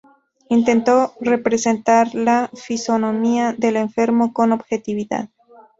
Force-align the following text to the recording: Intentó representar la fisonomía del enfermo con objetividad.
Intentó 0.49 1.13
representar 1.19 2.15
la 2.15 2.49
fisonomía 2.55 3.53
del 3.53 3.75
enfermo 3.75 4.33
con 4.33 4.51
objetividad. 4.51 5.29